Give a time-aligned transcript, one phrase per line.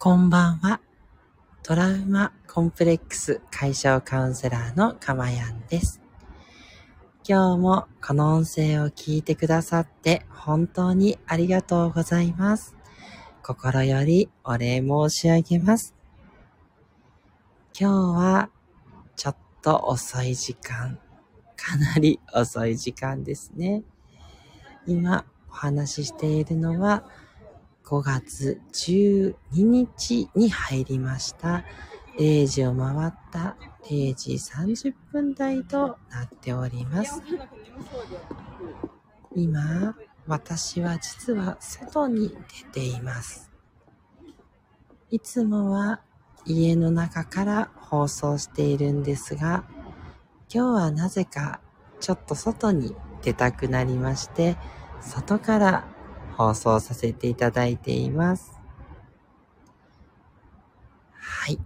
[0.00, 0.80] こんばんは。
[1.64, 6.00] トラウマコンプレックス解消カウンセラーのかまやんです。
[7.28, 12.76] 今日もこの音声を聞いてくださって本当にありがとうございます。
[13.42, 15.96] 心よりお礼申し上げます。
[17.76, 18.50] 今日は
[19.16, 21.00] ちょっと遅い時間、
[21.56, 23.82] かなり遅い時間ですね。
[24.86, 27.02] 今お話ししているのは
[27.88, 31.64] 5月12日に入りました。
[32.18, 37.22] 0時を回った0時30分台となっております。
[39.34, 39.96] 今、
[40.26, 42.36] 私は実は外に
[42.74, 43.50] 出ています。
[45.10, 46.02] いつもは
[46.44, 49.64] 家の中から放送しているんですが、
[50.52, 51.62] 今日はなぜか
[52.00, 54.58] ちょっと外に出たくなりまして、
[55.00, 55.88] 外から
[56.38, 58.52] 放送させていただいています。
[61.12, 61.58] はい。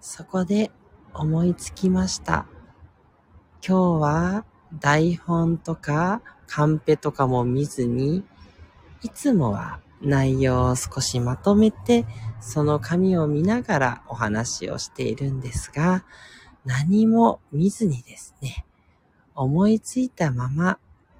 [0.00, 0.70] そこで
[1.12, 2.46] 思いつきました。
[3.60, 4.44] 今日は
[4.78, 8.22] 台本とかカンペとかも見ずに、
[9.02, 12.06] いつもは内容を少しまとめて、
[12.40, 16.04] その紙を見ながらお話をしているんですが、
[16.64, 18.64] 何も見ずにですね、
[19.34, 20.78] 思いついたまま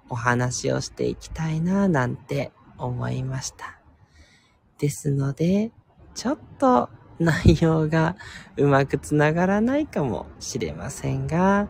[0.08, 3.78] お話をしていきたいななんて思いました。
[4.78, 5.72] ですので、
[6.14, 8.16] ちょっと内容が
[8.56, 11.68] うまくつながらないかもしれませんが、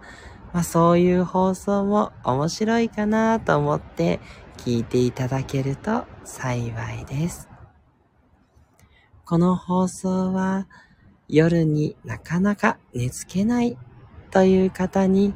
[0.53, 4.21] まあ、そういう放送も面白いかなと思って
[4.59, 7.49] 聞いていただけると幸いです。
[9.25, 10.67] この放送は
[11.29, 13.77] 夜になかなか寝つけない
[14.31, 15.35] という方に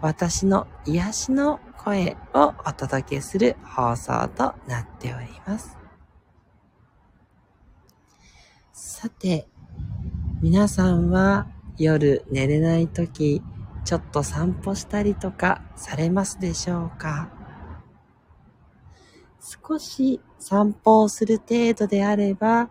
[0.00, 5.78] 私の癒しの声をお届けする放送となっております。
[8.72, 9.46] さて、
[10.42, 11.46] 皆さんは
[11.78, 13.40] 夜寝れない時、
[13.84, 17.28] ちょっと散歩したりとかされますでしょうか？
[19.38, 22.68] 少し散歩をする程度であれば、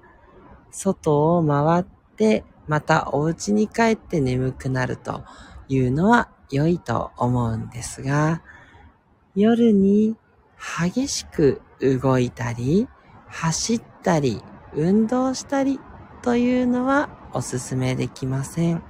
[0.71, 1.85] 外を回っ
[2.17, 5.23] てまたお家に帰って眠くなると
[5.69, 8.43] いうのは良いと思うんですが、
[9.35, 10.16] 夜に
[10.57, 12.88] 激しく動いたり、
[13.28, 14.41] 走ったり、
[14.73, 15.79] 運動したり
[16.22, 18.81] というのはお勧めできません。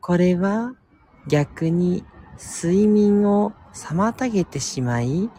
[0.00, 0.74] これは
[1.28, 2.04] 逆に
[2.38, 5.30] 睡眠を妨げてしまい、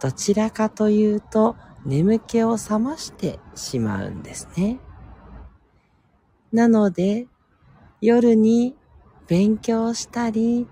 [0.00, 4.78] どちらかというと眠気を覚ましてしまうんですね。
[6.52, 7.26] なので、
[8.00, 8.76] 夜に
[9.26, 10.68] 勉強したり、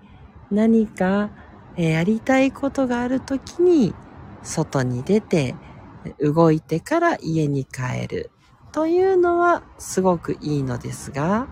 [0.51, 1.31] 何か
[1.77, 3.93] えやりたいことがあるときに、
[4.43, 5.55] 外に出て、
[6.19, 8.31] 動いてから家に帰る
[8.71, 11.47] というのはすごくいいのですが、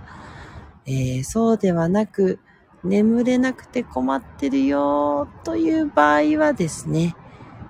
[0.85, 2.40] えー、そうではなく、
[2.84, 7.16] 眠れなくて困ってるよという場合はですね、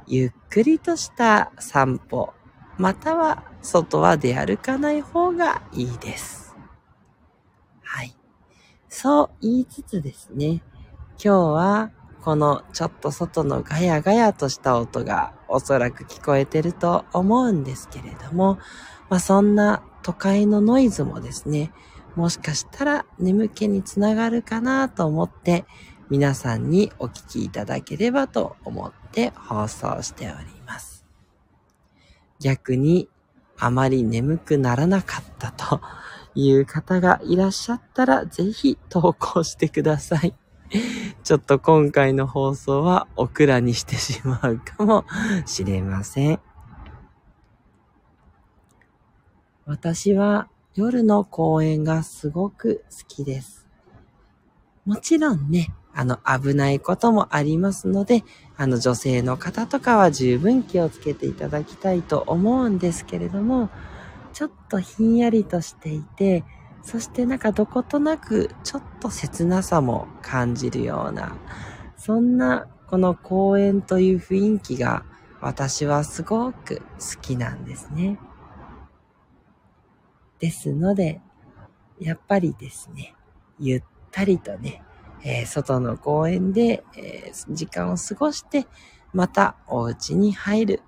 [0.07, 2.33] ゆっくりとした散歩、
[2.77, 6.55] または外は出歩かない方がいいです。
[7.83, 8.15] はい。
[8.87, 10.61] そう言いつつですね、
[11.23, 18.59] 今日はこのちょっと外のガヤガヤとした音がおそらく聞こえてると思うんですけれども、
[19.09, 21.71] まあ、そんな都会のノイズもですね、
[22.15, 25.65] もしかしたら眠気につながるかなと思って
[26.09, 31.05] 皆さんにお聞きいただければと思って放送しております。
[32.39, 33.09] 逆に
[33.57, 35.81] あまり眠くならなかったと
[36.33, 40.33] いう方がいらっしゃったらぜひ投稿してください。
[41.23, 45.05] ちょっと今回の放送はオクラにしてしまうかも
[45.45, 46.39] しれません。
[49.65, 53.67] 私は夜の公園がすごく好きです。
[54.85, 58.23] もちろんね、あの危ないこともありますので、
[58.57, 63.69] あの女性の方とかは十分気をつけていただきたいと思うんですけれども、
[64.33, 66.43] ちょっとひんやりとしていて、
[66.81, 71.35] そしてなんかどことなくちょっと切なさも感じるような、
[71.97, 75.03] そんなこの公園という雰囲気が
[75.41, 78.19] 私はすごく好きなんですね。
[80.39, 81.21] ですので、
[81.99, 83.13] やっぱりですね、
[83.59, 84.81] ゆったりとね、
[85.23, 88.67] えー、外の公園で、えー、時間を過ごして、
[89.13, 90.81] またお家に入る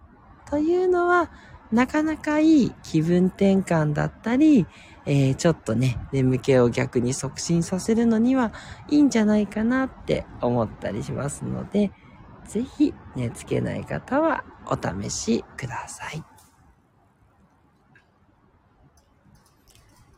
[0.50, 1.32] というのは、
[1.72, 4.68] なかなかいい気分転換だったり、
[5.06, 8.53] えー、ちょっとね、眠気を逆に促進させるのには
[8.89, 11.92] いいんじゃないかなって思ったりしますので、
[12.45, 16.24] ぜひ寝つけない方はお試しください。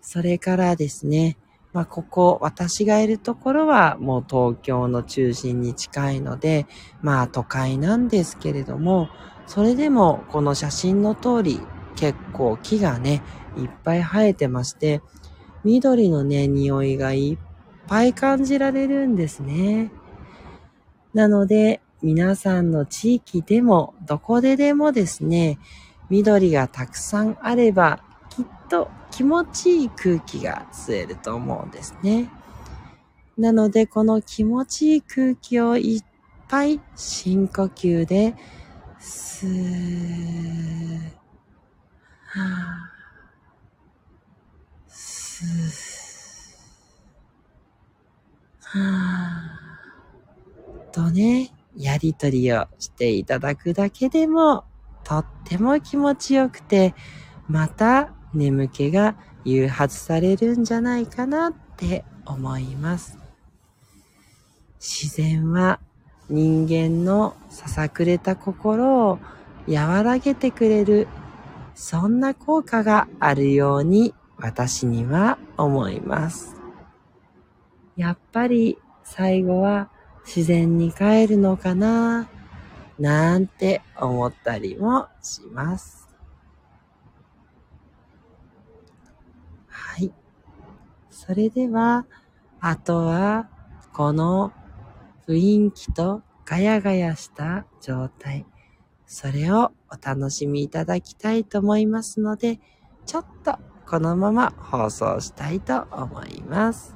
[0.02, 1.38] それからですね、
[1.72, 6.68] まあ、ここ、私がいるところはもう東京の中心に近いので、
[7.02, 9.10] まあ都会なんですけれども、
[9.48, 11.60] それでもこの写真の通り
[11.96, 13.24] 結構木がね、
[13.58, 15.02] いっぱい生えてまして、
[15.64, 17.38] 緑のね、匂いがいっ
[17.88, 19.92] ぱい感じられるんですね。
[21.14, 25.58] なので、皆さんの地域でも、どこででもですね、
[26.10, 32.30] 緑がたくさんあれば、きっと気持ちいい空気が吸えると思うんですね。
[33.38, 36.04] なので、この気持ちいい空気をいっ
[36.48, 38.36] ぱい深呼吸で、
[39.00, 41.00] スー、
[42.26, 42.93] はぁ、
[45.34, 46.58] ス、
[48.62, 54.64] はぁ、とね、やりとりをしていただくだけでも、
[55.04, 56.94] とっても気持ちよくて、
[57.48, 63.18] また眠気が誘発されるんじゃないかなって思います。
[64.80, 65.80] 自然は
[66.30, 69.20] 人間のささくれた心を
[69.68, 71.08] 和らげてくれる、
[71.74, 76.56] そんな効果があるように私には思います。
[77.96, 79.90] やっぱり最後は
[80.26, 82.30] 自然に帰るのかな
[82.98, 86.08] なんて思ったりもします。
[89.68, 90.12] はい。
[91.10, 92.06] それでは、
[92.60, 93.50] あとは、
[93.94, 94.52] この
[95.28, 98.46] 雰囲気とガヤガヤした状態、
[99.06, 102.60] それをお楽しみいただきたいと思いますので、
[103.06, 103.58] ちょっと
[103.88, 106.96] このまま放送したいと思います。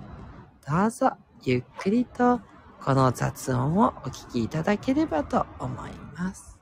[0.68, 1.12] どうぞ
[1.44, 2.42] ゆっくりと
[2.84, 6.57] この雑音をお聞きいただければと思います。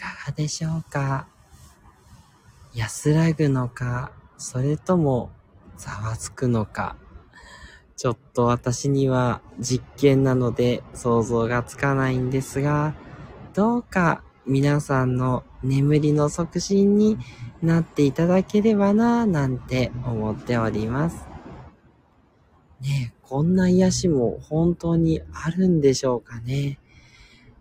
[0.00, 1.28] かがでしょうか？
[2.74, 5.30] 安らぐのか、それとも
[5.76, 6.96] ざわつくのか？
[7.96, 12.94] ちょっと私には実験なので想像がつかないんですが、
[13.52, 17.18] どうか皆さんの眠りの促進に
[17.62, 21.26] なっていただければなぁなんて思っております。
[22.80, 26.78] ねえ、こんな癒しも本当にあるんでしょうかね？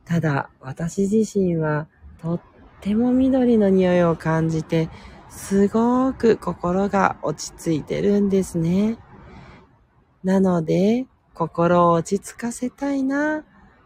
[0.06, 1.88] ただ、私自身は
[2.22, 2.42] とっ
[2.82, 4.90] ても緑の匂いを感じて、
[5.30, 8.98] すごく心が落ち着いてるんですね。
[10.24, 13.46] なので、心を落ち着かせたいな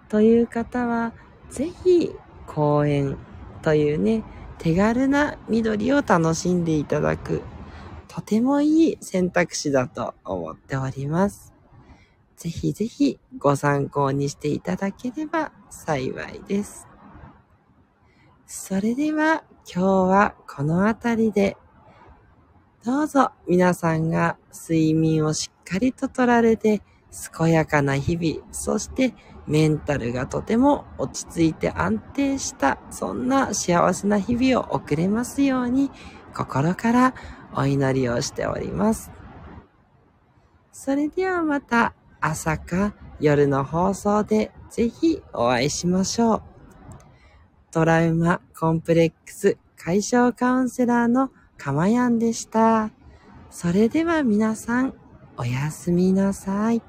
[0.10, 1.14] という方は、
[1.50, 2.16] ぜひ
[2.48, 3.18] 公園
[3.62, 4.24] というね、
[4.58, 7.42] 手軽な緑を楽しんでいただく、
[8.08, 11.54] とてもいい選択肢だと思っております。
[12.38, 16.93] ぜひぜひご参考にしていただければ幸いです。
[18.56, 21.58] それでは今日はこの辺りで、
[22.86, 26.84] どうぞ皆さんが睡眠をしっかりと取られて、
[27.36, 29.16] 健やかな日々、そして
[29.48, 35.90] メンタルがとても落ち着いて安定した、そんな幸せな日々を送れますように、
[36.36, 37.16] 心から
[37.56, 39.12] お祈りをしております。
[40.72, 46.53] それではまた朝か夜の放送でぜひお会いしましょう。
[47.74, 52.92] トラウマコンプレックス解消カウンセラーのかまやんでした。
[53.50, 54.94] それでは皆さん、
[55.38, 56.84] おやすみなさい。